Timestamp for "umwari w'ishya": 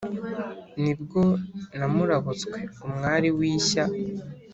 2.87-3.85